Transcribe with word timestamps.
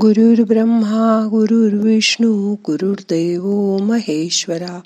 ब्रह्मा 0.00 1.26
गुरुर्विष्णू 1.30 2.54
गुरुर्देव 2.54 3.76
महेश्वरा 3.76 4.80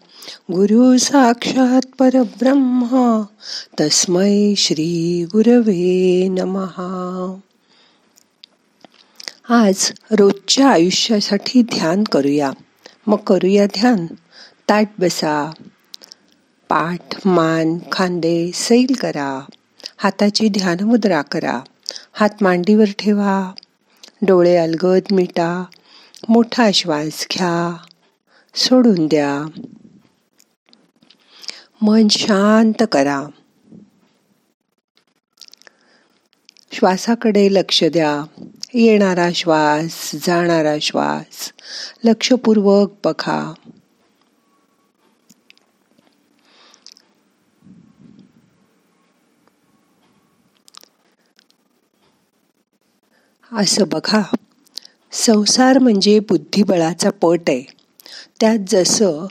गुरु 0.52 0.98
साक्षात 0.98 1.80
परब्रह्म 1.98 3.22
तस्मै 3.80 4.54
श्री 4.56 5.24
गुरवे 5.24 6.28
नमहा 6.28 7.36
आज 9.48 9.92
रोजच्या 10.10 10.68
आयुष्यासाठी 10.68 11.62
ध्यान 11.62 12.04
करूया. 12.04 12.50
मग 13.06 13.16
करूया 13.16 13.66
ध्यान. 13.66 14.06
ताट 14.68 14.88
बसा. 14.98 15.50
पाठ 16.68 17.26
मान 17.26 17.78
खांदे 17.92 18.50
सैल 18.54 18.94
करा. 19.00 19.44
हाताची 19.96 20.48
ध्यानमुद्रा 20.48 21.22
करा. 21.22 21.60
हात 22.12 22.42
मांडीवर 22.42 22.86
ठेवा. 22.98 23.52
डोळे 24.22 24.56
अलगद 24.56 25.02
मिटा 25.10 25.64
मोठा 26.28 26.70
श्वास 26.70 27.26
घ्या 27.32 27.76
सोडून 28.54 29.06
द्या. 29.06 29.60
मन 31.82 32.08
शांत 32.08 32.82
करा. 32.92 33.22
श्वासाकडे 36.72 37.48
लक्ष 37.52 37.84
द्या. 37.84 38.44
येणारा 38.74 39.28
श्वास 39.34 40.10
जाणारा 40.14 40.74
श्वास 40.82 41.52
लक्षपूर्वक 42.04 42.92
बघा. 43.04 43.54
असं 53.52 53.84
बघा. 53.92 54.22
संसार 55.12 55.78
म्हणजे 55.78 56.18
बुद्धिबळाचा 56.18 57.10
पट 57.10 57.40
आहे. 57.48 57.62
त्यात 58.40 58.58
जसं 58.68 59.26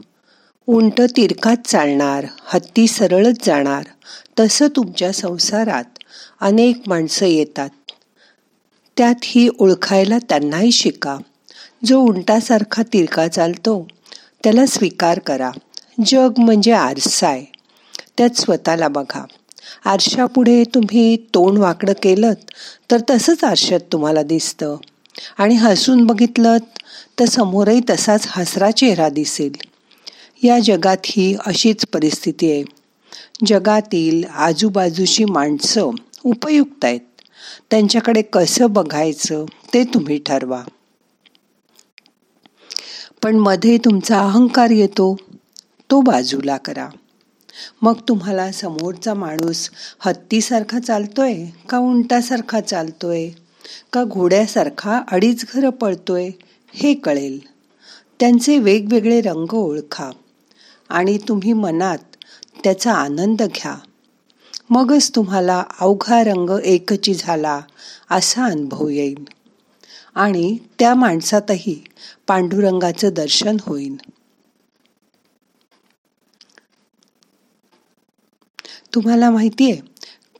उंट 0.67 1.02
तिरकात 1.02 1.67
चालणार 1.67 2.26
हत्ती 2.45 2.88
सरळच 2.88 3.45
जाणार 3.45 3.84
तसं 4.39 4.67
तुमच्या 4.67 5.12
संसारात 5.14 6.00
अनेक 6.42 6.81
माणसं 6.88 7.26
येतात. 7.26 7.70
त्यात 8.98 9.16
ही 9.23 9.50
ओळखायला 9.59 10.17
त्यांनाही 10.30 10.72
शिका. 10.72 11.17
जो 11.86 12.00
उंटासारखा 12.00 12.84
तिरका 12.84 13.28
चालतो 13.28 13.88
त्याला 14.44 14.66
स्वीकार 14.66 15.20
करा. 15.20 15.52
जग 16.06 16.32
म्हणजे 16.38 16.72
आरसा 16.72 17.28
आहे. 17.28 17.45
त्यात 18.17 18.38
स्वतःला 18.38 18.88
बघा. 18.88 19.26
आरशापुढे 19.84 20.64
तुम्ही 20.64 21.18
तोंड 21.18 21.58
वाकडं 21.58 21.94
केलं 22.04 22.34
तर 22.92 22.98
तसंच 23.09 23.44
आरशात 23.44 23.80
तुम्हाला 23.92 24.23
दिसतं. 24.23 24.78
आणि 25.38 25.56
हसून 25.56 26.06
बघितलं 26.06 26.58
तर 27.20 27.26
समोरही 27.26 27.82
तसाच 27.90 28.26
हसरा 28.28 28.72
चेहरा 28.72 29.09
दिसेल. 29.09 29.56
या 30.44 30.59
जगात 30.59 30.98
ही 31.06 31.36
अशीच 31.45 31.86
परिस्थिती 31.94 32.52
आहे. 32.52 32.64
जगातील 33.45 34.23
आजूबाजूची 34.36 35.26
माणसं 35.26 35.89
उपयुक्त 36.23 36.86
आहेत. 36.86 37.00
त्यांच्याकडे 37.72 38.22
कसं 38.22 38.66
बघायचं 38.70 39.45
ते 39.73 39.84
तुम्ही 39.84 40.20
ठरवा. 40.26 40.64
पण 43.23 43.36
मध्ये 43.36 43.78
तुमचा 43.78 44.20
अहंकार 44.20 44.70
येतो 44.70 45.17
तो 45.92 46.02
बाजूला 46.02 46.58
करा. 46.58 46.89
मग 47.81 47.94
तुम्हाला 48.09 48.52
समोरचा 48.52 49.14
माणूस 49.14 49.70
हत्तीसारखा 50.00 50.80
चालतोय 50.80 51.45
का 51.70 51.78
उंटासारखा 51.78 52.61
चालतोय? 52.61 53.30
का 53.94 54.03
घोड्यासारखा 54.03 55.02
अडीच 55.11 55.45
घरं 55.53 55.70
पळतोय? 55.70 56.30
हे 56.73 56.94
कळेल. 56.94 57.39
त्यांचे 58.20 58.58
वेगवेगळे 58.58 59.22
रंग 59.22 59.53
ओळखा 59.53 60.09
आणि 60.89 61.17
तुम्ही 61.17 61.53
मनात 61.53 61.98
त्याचा 62.64 62.94
आनंद 62.94 63.42
घ्या. 63.42 63.76
मगच 64.70 65.11
तुम्हाला 65.16 65.64
अवघा 65.80 66.23
रंग 66.23 66.60
एकची 66.64 67.14
झाला 67.14 67.61
असा 68.11 68.45
अनुभव 68.45 68.87
येईल. 68.89 69.27
आणि 70.16 70.58
त्या 70.80 70.95
माणसातही 70.95 71.83
पांडुरंगाचं 72.27 73.10
दर्शन 73.14 73.58
होईल. 73.61 73.95
तुम्हाला 78.95 79.32
माहिती 79.32 79.72
आहे 79.72 79.82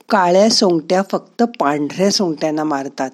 काळ्या 0.10 0.50
सोंगट्या 0.50 1.02
फक्त 1.12 1.44
पांढऱ्या 1.44 2.12
सोंगट्यांना 2.12 2.64
मारतात. 2.64 3.10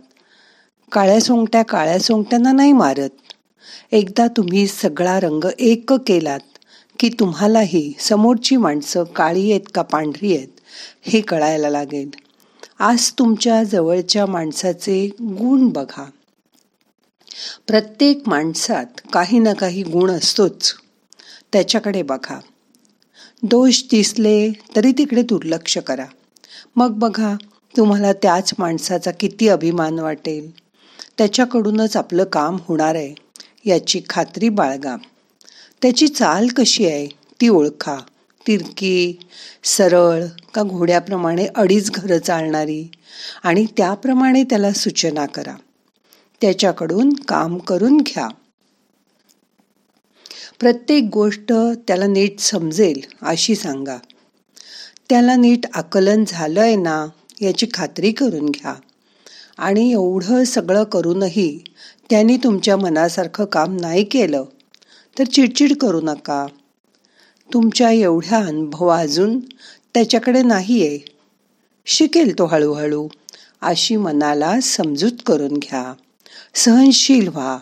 काळ्या 0.91 1.21
सोंगट्या 1.21 1.63
काळ्या 1.63 1.99
सोंगट्यांना 1.99 2.51
नाही 2.51 2.73
मारत. 2.73 3.09
एकदा 3.91 4.27
तुम्ही 4.27 4.67
सगळा 4.67 5.19
रंग 5.19 5.47
एक 5.59 5.93
केलात 5.93 6.39
की 6.99 7.09
तुम्हालाही 7.09 7.93
समोरची 7.99 8.55
माणसं 8.55 9.03
काळी 9.03 9.51
आहेत 9.51 9.61
का 9.75 9.81
पांढरी 9.81 10.37
आहेत 10.37 10.47
हे 11.01 11.21
कळायला 11.21 11.69
लागेल. 11.69 12.09
आज 12.79 13.11
तुमच्या 13.11 13.63
जवळच्या 13.63 14.25
माणसाचे 14.25 15.07
गुण 15.21 15.67
बघा. 15.67 16.05
प्रत्येक 17.67 18.29
माणसात 18.29 18.85
काही 19.13 19.39
ना 19.39 19.53
काही 19.53 19.83
गुण 19.83 20.11
असतोच. 20.11 20.73
त्याच्याकडे 21.53 22.01
बघा. 22.01 22.39
दोष 23.43 23.83
दिसले 23.91 24.51
तरी 24.75 24.91
तिकडे 24.91 25.21
दुर्लक्ष 25.21 25.77
करा. 25.77 26.05
मग 26.75 26.91
बघा 26.91 27.35
तुम्हाला 27.77 28.13
त्याच 28.13 28.53
माणसाचा 28.59 29.11
किती 29.11 29.47
अभिमान 29.47 29.99
वाटेल. 29.99 30.51
त्याच्याकडूनच 31.17 31.97
आपलं 31.97 32.23
काम 32.23 32.57
होणार 32.67 32.95
आहे. 32.95 33.15
याची 33.65 34.01
खात्री 34.09 34.49
बाळगा. 34.49 34.95
त्याची 35.81 36.07
चाल 36.07 36.47
कशी 36.47 36.85
आहे 36.85 37.07
ती 37.07 37.49
ओळखा. 37.49 37.95
तिरकी 38.47 39.19
सरळ 39.63 40.25
का 40.53 40.63
घोड्याप्रमाणे 40.63 41.47
अडीच 41.55 41.91
घरं 41.91 42.19
चालणारी. 42.19 42.91
आणि 43.43 43.65
त्याप्रमाणे 43.77 44.43
त्याला 44.43 44.73
सूचना 44.73 45.25
करा. 45.25 45.55
त्याच्याकडून 46.41 47.13
काम 47.13 47.57
करून 47.57 47.97
घ्या. 47.97 48.27
प्रत्येक 50.61 51.03
गोष्ट 51.13 51.53
त्याला 51.87 52.07
नीट 52.07 52.39
समजेल 52.39 53.01
अशी 53.21 53.55
सांगा. 53.55 53.97
त्याला 55.09 55.35
नीट 55.35 55.65
आकलन 55.73 56.23
झालंय 56.27 56.75
ना 56.75 57.07
याची 57.41 57.67
खात्री 57.73 58.11
करून 58.11 58.45
घ्या. 58.49 58.73
आणि 59.57 59.91
एवढं 59.91 60.43
सगळं 60.43 60.83
करूनही 60.83 61.63
त्यांनी 62.09 62.37
तुमच्या 62.37 62.77
मनासारखं 62.77 63.45
काम 63.45 63.77
नाही 63.79 64.03
केलं 64.03 64.43
तर 65.19 65.23
चिडचिड 65.23 65.77
करू 65.77 66.01
नका. 66.01 66.47
तुमच्या 67.53 67.91
एवढ्या 67.91 68.37
अनुभव 68.37 68.87
अजून 68.87 69.39
त्याच्याकडे 69.93 70.41
नाही 70.41 70.87
आहे 70.87 70.99
शिकेल 71.85 72.39
तो 72.39 72.45
हळूहळू 72.45 73.07
अशी 73.61 73.95
मनाला 73.95 74.59
समजूत 74.59 75.23
करून 75.25 75.53
घ्या. 75.53 75.93
सहनशील 76.55 77.27
व्हा. 77.27 77.57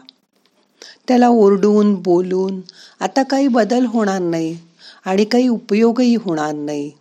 त्याला 1.09 1.27
ओरडून 1.27 1.95
बोलून 1.95 2.61
आता 2.99 3.23
काही 3.23 3.47
बदल 3.47 3.85
होणार 3.85 4.19
नाही 4.19 4.59
आणि 5.05 5.25
काही 5.25 5.47
उपयोगही 5.47 6.15
होणार 6.15 6.53
नाही. 6.53 6.91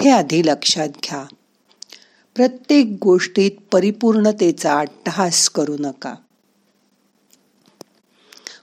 हे 0.00 0.10
आधी 0.10 0.42
लक्षात 0.46 0.88
घ्या. 0.88 1.24
प्रत्येक 2.34 2.96
गोष्टीत 3.02 3.50
परिपूर्णतेचा 3.72 4.78
अट्टहास 4.78 5.48
करू 5.48 5.76
नका. 5.80 6.14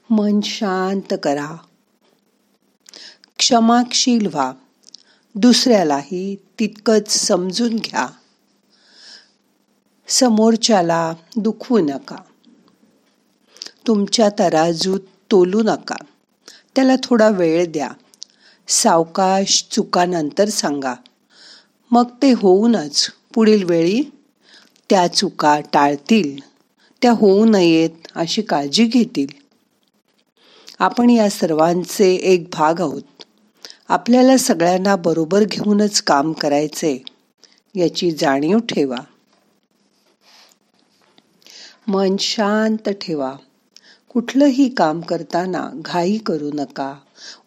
मन 0.09 0.39
शांत 0.41 1.13
करा. 1.23 1.57
क्षमाशील 3.37 4.25
व्हा. 4.27 4.53
दुसऱ्यालाही 5.35 6.35
तितकंच 6.59 7.09
समजून 7.09 7.75
घ्या. 7.75 8.07
समोरच्याला 10.07 11.13
दुखवू 11.37 11.79
नका. 11.79 12.15
तुमच्या 13.87 14.29
तराजूत 14.39 14.99
तोलू 15.31 15.61
नका. 15.63 15.95
त्याला 16.75 16.95
थोडा 17.03 17.29
वेळ 17.29 17.65
द्या. 17.71 17.89
सावकाश 18.67 19.67
चुकानंतर 19.71 20.49
सांगा. 20.49 20.93
मग 21.91 22.05
ते 22.21 22.31
होऊनच 22.31 23.09
पुढील 23.33 23.63
वेळी 23.63 24.01
त्या 24.89 25.07
चुका 25.07 25.59
टाळतील. 25.73 26.39
त्या 27.01 27.11
होऊ 27.11 27.45
नयेत 27.45 28.07
अशी 28.15 28.41
काळजी 28.41 28.85
घेतील. 28.85 29.27
आपण 30.79 31.09
या 31.09 31.29
सर्वांचे 31.29 32.15
एक 32.15 32.49
भाग 32.53 32.79
आहोत. 32.79 33.23
आपल्याला 33.87 34.37
सगळ्यांना 34.37 34.95
बरोबर 34.95 35.43
घेऊनच 35.43 36.01
काम 36.01 36.33
करायचे 36.33 37.03
याची 37.75 38.11
जाणीव 38.11 38.57
ठेवा. 38.57 38.97
मन 41.87 42.15
शांत 42.19 42.89
ठेवा. 42.89 43.35
कुठलंही 44.09 44.69
काम 44.69 45.01
करताना 45.01 45.69
घाई 45.73 46.17
करू 46.17 46.49
नका. 46.53 46.95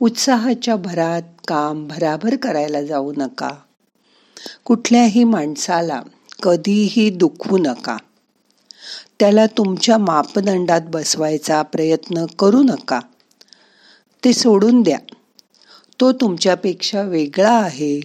उत्साहाच्या 0.00 0.76
भरात 0.76 1.22
काम 1.48 1.88
भराभर 1.88 2.36
करायला 2.36 2.82
जाऊ 2.82 3.12
नका. 3.16 3.50
कुठल्याही 4.64 5.24
माणसाला 5.24 6.02
कधीही 6.42 7.10
दुखू 7.10 7.58
नका. 7.58 7.96
त्याला 9.20 9.46
तुमच्या 9.46 9.98
मापदंडात 9.98 10.80
बसवायचा 10.88 11.62
प्रयत्न 11.62 12.26
करू 12.26 12.62
नका. 12.62 13.00
ते 14.24 14.32
सोडून 14.32 14.82
द्या. 14.82 14.98
तो 16.00 16.12
तुमच्यापेक्षा 16.12 17.02
वेगळा 17.02 17.52
आहे. 17.52 18.00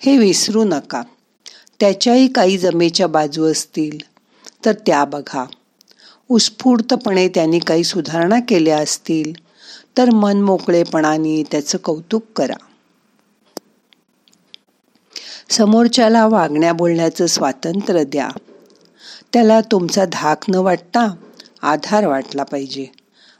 हे 0.00 0.18
विसरू 0.18 0.64
नका. 0.64 1.02
त्याच्याही 1.80 2.28
काही 2.28 2.58
जमेच्या 2.58 3.06
बाजू 3.06 3.44
असतील 3.44 3.98
तर 4.64 4.72
त्या 4.72 5.04
बघा. 5.04 5.44
उत्स्फूर्तपणे 6.30 7.28
त्यांनी 7.28 7.58
काही 7.58 7.84
सुधारणा 7.84 8.40
केल्या 8.40 8.78
असतील 8.78 9.32
तर 9.96 10.10
मन 10.10 10.40
मोकळेपणाने 10.40 11.42
त्याचं 11.50 11.78
कौतुक 11.78 12.22
करा. 12.36 12.56
समोरच्याला 15.50 16.26
वागण्या 16.26 16.72
बोलण्याचं 16.72 17.26
स्वातंत्र्य 17.26 18.04
द्या. 18.04 18.28
त्याला 19.32 19.60
तुमचा 19.60 20.04
धाक 20.04 20.50
न 20.50 20.54
वाटता 20.54 21.14
आधार 21.62 22.06
वाटला 22.06 22.42
पाहिजे. 22.42 22.86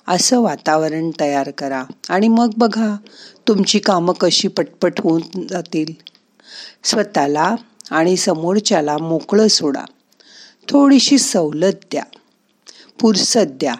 असं 0.09 0.41
वातावरण 0.41 1.11
तयार 1.21 1.51
करा 1.51 1.85
आणि 2.09 2.29
मग 2.29 2.51
बघा 2.59 2.97
तुमची 3.49 3.79
कामं 3.79 4.15
कशी 4.21 4.49
पटपट 4.49 5.01
होऊन 5.01 5.47
जातील. 5.47 5.93
स्वतःला 6.85 7.55
आणि 7.91 8.17
समोरच्याला 8.17 8.99
मोकळं 8.99 9.49
सोडा. 9.49 9.85
थोडीशी 10.69 11.19
सवलत 11.19 11.73
द्या. 11.73 12.03
पुरसत 13.01 13.47
द्या 13.47 13.75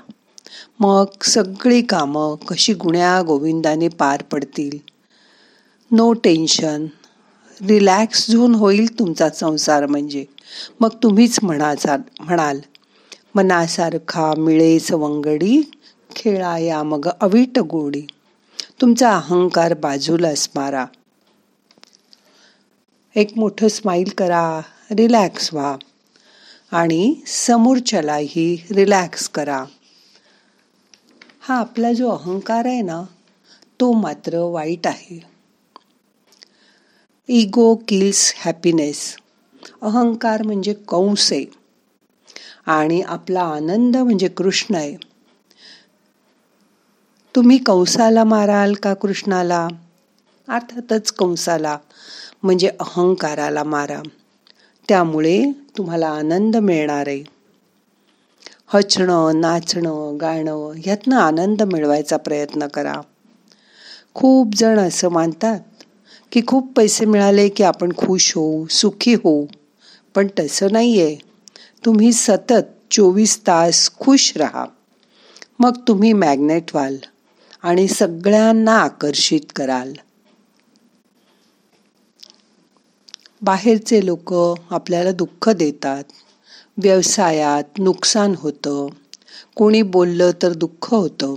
मग 0.81 1.05
सगळी 1.23 1.83
कामं 1.83 2.35
कशी 2.35 2.75
गुण्या 2.75 3.23
गोविंदाने 3.23 3.89
पार 3.89 4.23
पडतील? 4.23 4.79
नो 5.91 6.13
टेन्शन 6.13 6.87
रिलॅक्स 7.69 8.31
झोन 8.31 8.55
होईल 8.55 8.99
तुमचा 8.99 9.29
संसार 9.31 9.87
म्हणजे. 9.87 10.25
मग 10.81 10.89
तुम्हीच 11.03 11.39
म्हणाचा 11.43 11.97
म्हणाल 12.21 12.61
मनासारखा 13.35 14.33
मिळे 14.39 14.79
सवंगडी 14.79 15.71
खेळा 16.17 16.59
या 16.59 16.83
मग 16.83 17.09
अवीट 17.21 17.59
गोडी. 17.59 18.03
तुमचा 18.81 19.17
अहंकार 19.17 19.75
बाजूला 19.75 20.29
असणारा 20.29 20.87
एक 23.15 23.33
मोठं 23.37 23.69
स्माईल 23.69 24.11
करा. 24.19 24.61
रिलॅक्स 24.91 25.55
व्हा. 25.55 25.77
आणि 26.73 27.15
समोरच्यालाही 27.27 28.65
रिलॅक्स 28.71 29.29
करा. 29.29 29.65
हा 31.41 31.55
आपला 31.55 31.93
जो 31.93 32.11
अहंकार 32.11 32.67
आहे 32.67 32.83
ना 32.83 33.03
तो 33.81 33.93
मात्र 33.93 34.39
वाईट 34.39 34.87
आहे. 34.87 35.21
इगो 37.29 37.75
किल्स 37.75 38.35
हॅपीनेस 38.37 39.17
अहंकार 39.83 40.43
म्हणजे 40.43 40.75
कंस 40.89 41.33
आहे. 41.33 41.45
आणि 42.67 43.03
आपला 43.03 43.41
आनंद 43.41 43.97
म्हणजे 43.97 44.29
कृष्ण 44.29 44.75
आहे. 44.75 44.97
तुम्ही 47.37 47.59
कंसाला 47.59 48.25
माराल 48.25 48.75
का 48.75 48.95
कृष्णाला? 48.95 49.69
अर्थातच 50.49 51.13
कंसाला 51.13 51.79
म्हणजे 52.43 52.69
अहंकाराला 52.69 53.65
मारा. 53.65 54.03
त्यामुळे 54.89 55.45
तुम्हाला 55.79 56.09
आनंद 56.09 56.57
मिळणार 56.57 57.09
आहे. 57.09 57.25
हचणं 58.67 59.41
नाचणं 59.41 60.19
गाणं 60.21 60.73
ह्यातनं 60.85 61.17
आनंद 61.17 61.63
मिळवायचा 61.63 62.17
प्रयत्न 62.17 62.67
करा. 62.67 63.01
खूप 64.15 64.55
जण 64.55 64.79
असं 64.79 65.09
मानतात 65.09 65.61
की 66.33 66.43
खूप 66.47 66.73
पैसे 66.77 67.05
मिळाले 67.05 67.49
की 67.49 67.63
आपण 67.63 67.93
खुश 67.93 68.35
होऊ 68.35 68.67
सुखी 68.67 69.15
होऊ. 69.15 69.47
पण 70.15 70.27
तसं 70.39 70.69
नाही 70.73 71.03
आहे 71.03 71.17
तुम्ही 71.85 72.13
सतत 72.13 72.91
चोवीस 72.91 73.41
तास 73.47 73.91
खुश 74.01 74.33
राहा. 74.37 74.67
मग 75.59 75.77
तुम्ही 75.89 76.13
मॅग्नेट 76.13 76.65
व्हाल 76.75 76.97
आणि 77.63 77.89
सगळ्यांना 77.89 78.79
आकर्षित 78.79 79.53
कराल. 79.57 79.93
बाहेरचे 83.43 84.07
लोक 84.07 84.35
आपल्याला 84.71 85.13
दुःख 85.13 85.49
देतात. 85.49 86.05
व्यवसायात 86.77 87.79
नुकसान 87.79 88.35
होतं. 88.39 88.87
कोणी 89.55 89.83
बोललं 89.83 90.31
तर 90.43 90.53
दुःख 90.53 90.95
होतं. 90.95 91.35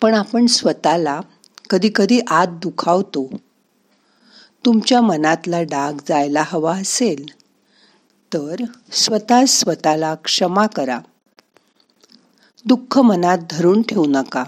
पण 0.00 0.14
आपण 0.14 0.46
स्वतःला 0.46 1.20
कधीकधी 1.70 2.20
आत 2.28 2.46
दुखावतो. 2.46 3.30
तुमच्या 4.64 5.00
मनातला 5.00 5.62
डाग 5.62 5.92
जायला 6.08 6.44
हवा 6.46 6.76
असेल 6.76 7.26
तर 8.32 8.56
स्वतः 8.92 9.44
स्वतःला 9.44 10.14
क्षमा 10.14 10.66
करा. 10.66 11.00
दुःख 12.64 12.98
मनात 12.98 13.38
धरून 13.50 13.82
ठेवू 13.82 14.06
नका. 14.08 14.44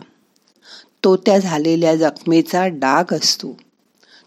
तो 1.05 1.17
त्या 1.17 1.39
झालेल्या 1.39 1.97
जखमेचा 1.97 2.67
डाग 2.67 3.05
असतो. 3.13 3.59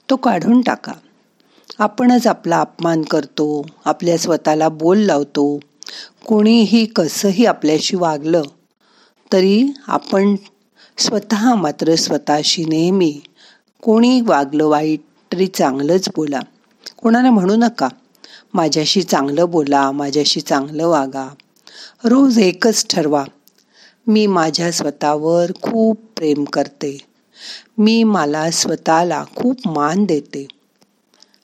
तो 0.10 0.16
काढून 0.16 0.62
टाका. 0.62 0.94
आपणच 1.80 2.26
आपला 2.28 2.60
अपमान 2.62 3.02
करतो 3.02 3.66
आपल्या 3.86 4.18
स्वतःला 4.18 4.70
बोल 4.70 5.00
लावतो. 5.00 5.60
कोणीही 6.26 6.86
कसंही 6.86 7.46
आपल्याशी 7.46 7.96
वागलं 7.98 8.42
तरी 9.34 9.64
आपण 9.88 10.36
स्वतः 10.98 11.54
मात्र 11.56 11.96
स्वतःशी 11.96 12.66
नेहमी 12.66 13.12
कोणी 13.82 14.22
वागलं 14.22 14.66
वाईट 14.66 15.00
तरी 15.34 15.48
चांगलंच 15.48 16.10
बोला. 16.16 16.40
कोणाला 16.98 17.32
म्हणू 17.32 17.56
नका 17.56 17.88
माझ्याशी 18.54 19.04
चांगलं 19.04 19.50
बोला 19.50 19.92
माझ्याशी 19.92 20.42
चांगलं 20.42 20.88
वागा. 20.88 21.28
रोज 22.04 22.40
एकच 22.40 22.86
ठरवा 22.90 23.24
मी 24.08 24.28
माझ्या 24.28 24.72
स्वतःवर 24.72 25.52
खूप 25.62 26.02
प्रेम 26.16 26.44
करते. 26.44 26.98
मी 27.78 28.04
मला 28.04 28.52
स्वतःला 28.52 29.24
खूप 29.36 29.68
मान 29.68 30.06
देते. 30.06 30.48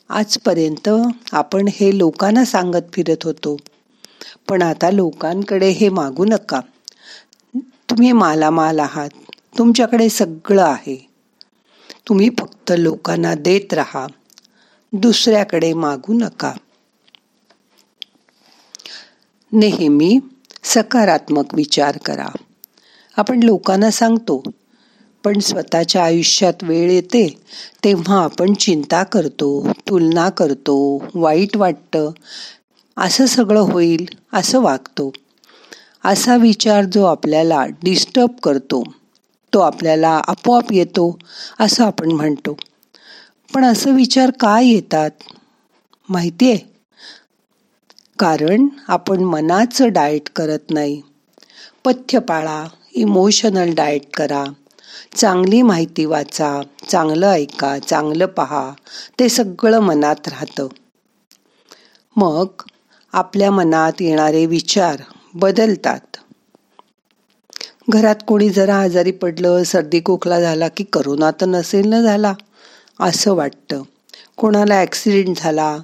आजपर्यंत 0.10 0.90
आपण 1.32 1.68
हे 1.68 1.98
लोकांना 1.98 2.46
सांगत 2.46 2.94
फिरत 2.94 3.24
होतो. 3.24 3.58
पण 4.50 4.62
आता 4.62 4.92
लोकांकडे 4.92 5.70
हे 5.70 5.90
मागू 5.90 6.26
नका. 6.26 6.60
तुम्ही 7.90 8.12
मालामाल 8.12 8.80
आहात. 8.80 9.10
तुमच्याकडे 9.58 10.10
सगळं 10.10 10.64
आहे. 10.64 11.10
तुम्ही 12.08 12.30
फक्त 12.40 12.74
लोकांना 12.78 13.34
देत 13.34 13.74
राहा. 13.74 14.08
दुसऱ्याकडे 14.94 15.74
मागू 15.74 16.14
नका. 16.14 16.54
नेहमी 19.52 20.20
सकारात्मक 20.64 21.56
विचार 21.56 21.98
करा. 21.98 22.28
आपण 23.18 23.44
लोकांना 23.44 23.92
सांगतो 23.92 24.44
पण 25.26 25.40
स्वतःच्या 25.40 26.04
आयुष्यात 26.04 26.64
वेळ 26.64 26.92
येते 26.92 27.28
तेव्हा 27.84 28.24
आपण 28.24 28.54
चिंता 28.54 29.04
करतो 29.04 29.68
तुलना 29.90 30.30
करतो 30.30 30.76
वाईट 31.16 31.58
वाटतं. 31.58 32.12
असं 32.98 33.26
सगळं 33.26 33.62
होईल 33.62 34.06
असं 34.34 34.62
वागतो. 34.62 35.12
असा 36.06 36.36
विचार 36.36 36.84
जो 36.84 37.04
आपल्याला 37.06 37.66
डिस्टर्ब 37.84 38.30
करतो 38.44 38.84
तो 39.54 39.60
आपल्याला 39.60 40.22
आपोआप 40.28 40.72
येतो 40.72 41.18
असं 41.60 41.86
आपण 41.86 42.12
म्हणतो. 42.12 42.58
पण 43.54 43.66
असं 43.66 43.96
विचार 43.96 44.32
का 44.32 44.60
येतात? 44.60 45.12
माहिती 46.10 46.52
आहे 46.52 46.58
कारण 48.20 48.68
आपण 48.88 49.24
मनाचं 49.24 49.90
डाएट 49.90 50.30
करत 50.36 50.72
नाही. 50.72 51.02
पथ्य 51.86 52.20
पाळा 52.20 52.66
इमोशनल 52.94 53.74
डाएट 53.76 54.02
करा. 54.14 54.44
चांगली 55.16 55.62
माहिती 55.62 56.06
वाचा 56.06 56.62
चांगलं 56.90 57.28
ऐका 57.28 57.80
चांगलं 57.80 58.26
पहा 58.26 58.74
ते 59.20 59.30
सगळं 59.30 59.80
मनात 59.80 60.28
राहतं. 60.28 60.68
मग 62.18 62.48
आपल्या 63.14 63.52
मनात 63.52 64.02
येणारे 64.02 64.46
विचार 64.46 65.02
बदलतात. 65.36 66.00
घरात 67.90 68.16
कोणी 68.28 68.50
जरा 68.50 68.76
आजारी 68.76 69.12
पडलं 69.12 69.64
सर्दी 69.64 70.02
खोकला 70.06 70.40
झाला 70.42 70.68
की 70.68 70.84
करोना 70.84 71.32
तर 71.32 71.46
नसेल 71.46 71.88
ना 71.88 72.02
झाला 72.02 72.34
असं 73.00 73.36
वाटतं. 73.36 73.82
कोणाला 74.38 74.76
ॲक्सिडेंट 74.76 75.38
झाला 75.38 75.78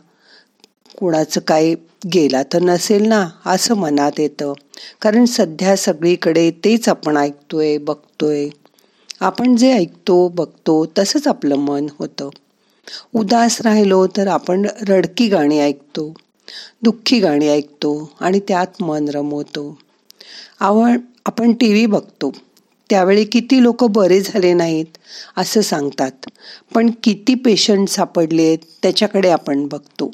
कोणाचं 0.99 1.41
काही 1.41 1.75
गेला 2.13 2.43
तर 2.43 2.61
नसेल 2.61 3.07
ना 3.07 3.27
असं 3.45 3.75
मनात 3.75 4.19
येतं. 4.19 4.53
कारण 5.01 5.25
सध्या 5.25 5.75
सगळीकडे 5.75 6.51
तेच 6.51 6.89
आपण 6.89 7.17
ऐकतोय 7.17 7.77
बघतोय. 7.77 8.49
आपण 9.21 9.55
जे 9.55 9.71
ऐकतो 9.73 10.27
बघतो 10.27 10.85
तसंच 10.97 11.27
आपलं 11.27 11.55
मन 11.55 11.87
होतं. 11.99 12.29
उदास 13.13 13.61
राहिलो 13.61 14.07
तर 14.07 14.27
आपण 14.27 14.65
रडकी 14.87 15.27
गाणी 15.27 15.59
ऐकतो 15.59 16.13
दुःखी 16.83 17.19
गाणी 17.19 17.47
ऐकतो 17.47 18.11
आणि 18.19 18.39
त्यात 18.39 18.81
मन 18.81 19.09
रमवतो. 19.09 19.79
आवड 20.59 20.99
आपण 21.25 21.53
टी 21.53 21.69
व्ही 21.69 21.85
बघतो. 21.85 22.31
त्यावेळी 22.89 23.25
किती 23.25 23.63
लोक 23.63 23.83
बरे 23.83 24.21
झाले 24.21 24.53
नाहीत 24.53 24.97
असं 25.37 25.61
सांगतात. 25.61 26.29
पण 26.75 26.89
किती 27.03 27.35
पेशंट 27.35 27.89
सापडले 27.89 28.43
आहेत 28.43 28.57
त्याच्याकडे 28.83 29.29
आपण 29.29 29.67
बघतो. 29.67 30.11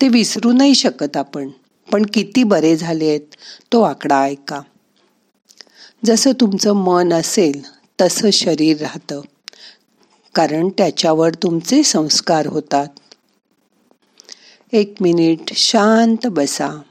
ते 0.00 0.08
विसरू 0.08 0.52
नाही 0.52 0.74
शकत 0.74 1.16
आपण. 1.16 1.48
पण 1.92 2.06
किती 2.06 2.42
बरे 2.42 2.76
झाले 2.76 3.08
आहेत 3.08 3.34
तो 3.72 3.82
आकडा 3.82 4.22
ऐका. 4.22 4.60
जसं 6.06 6.32
तुमचं 6.32 6.72
मन 6.72 7.12
असेल 7.12 7.62
तसं 8.00 8.30
शरीर 8.30 8.80
राहतं. 8.80 9.20
कारण 10.34 10.68
त्याच्यावर 10.68 11.30
तुमचे 11.34 11.82
संस्कार 11.82 12.46
होतात. 12.46 12.86
एक 14.72 14.94
मिनिट 15.00 15.52
शांत 15.52 16.26
बसा. 16.26 16.82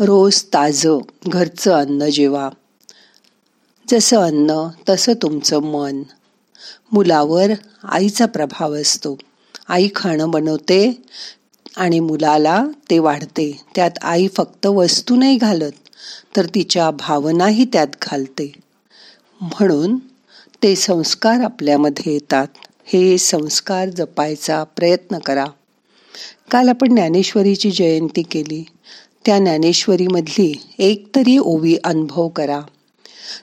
रोज 0.00 0.42
ताजं 0.42 0.98
घरचं 1.26 1.72
अन्न 1.72 2.10
जेवा. 2.10 2.50
जसं 3.90 4.16
अन्न 4.16 4.68
तसं 4.88 5.12
तुमचं 5.12 5.58
मन. 5.58 6.02
मुलावर 6.92 7.50
आईचा 7.84 8.26
प्रभाव 8.26 8.76
असतो. 8.76 9.18
आई 9.68 9.88
खाणं 9.94 10.30
बनवते 10.30 11.02
आणि 11.76 12.00
मुलाला 12.00 12.64
ते 12.90 12.98
वाढते. 12.98 13.60
त्यात 13.74 13.90
आई 14.02 14.28
फक्त 14.28 14.66
वस्तू 14.66 15.16
नाही 15.16 15.36
घालत. 15.36 15.85
तर 16.36 16.46
तिच्या 16.46 16.90
भावनाही 16.90 17.64
त्यात 17.64 17.86
घालते. 18.02 18.52
म्हणून 19.40 19.96
ते 20.62 20.76
संस्कार 20.76 21.40
आपल्यामध्ये 21.40 22.12
येतात. 22.12 22.46
हे 22.84 23.18
संस्कार 23.18 23.88
जपायचा 23.88 24.64
प्रयत्न 24.64 25.18
करा. 25.18 25.44
काल 26.50 26.68
आपण 26.68 26.94
ज्ञानेश्वरीची 26.94 27.70
जयंती 27.70 28.22
केली. 28.22 28.64
त्या 29.26 29.38
ज्ञानेश्वरीमधली 29.38 30.74
एक 30.78 31.06
तरी 31.16 31.38
ओवी 31.38 31.76
अनुभव 31.84 32.28
करा. 32.28 32.60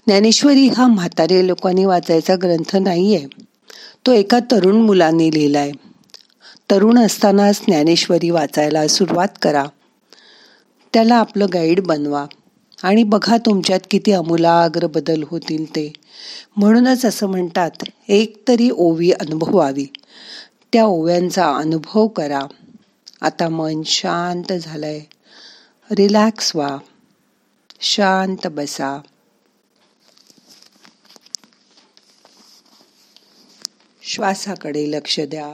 ज्ञानेश्वरी 0.08 0.68
हा 0.68 0.88
म्हातारे 0.88 1.48
लोकांनी 1.48 1.86
वाचायचा 1.86 2.36
ग्रंथ 2.36 2.76
नाही 2.76 3.16
आहे 3.16 3.28
तो 4.06 4.12
एका 4.12 4.40
तरुण 4.40 4.76
मुलांनी 4.76 5.34
लिहिलाय. 5.34 5.72
तरुण 6.72 6.98
असतानाच 6.98 7.62
ज्ञानेश्वरी 7.68 8.30
वाचायला 8.30 8.88
सुरुवात 8.88 9.28
करा. 9.42 9.66
त्याला 10.94 11.16
आपलं 11.16 11.46
गाईड 11.54 11.80
बनवा. 11.82 12.26
आणि 12.84 13.04
बघा 13.04 13.38
तुमच्यात 13.38 13.80
किती 13.92 14.12
अमूलाग्र 14.12 14.88
बदल 14.88 15.24
होतील 15.28 15.70
ते. 15.70 15.94
म्हणूनच 16.58 17.06
असं 17.06 17.28
म्हणतात 17.28 17.72
एक 18.08 18.44
तरी 18.48 18.70
ओवी 18.74 19.12
अनुभवावी. 19.12 19.86
त्या 20.74 20.86
ओव्यांचा 20.86 21.56
अनुभव 21.56 22.08
करा. 22.08 22.42
आता 23.22 23.50
मन 23.50 23.82
शांत 23.86 24.54
झालंय. 24.54 25.02
रिलॅक्स 25.92 26.56
व्हा. 26.56 26.78
शांत 27.82 28.48
बसा. 28.48 29.02
श्वासाकडे 34.04 34.92
लक्ष 34.92 35.20
द्या. 35.20 35.54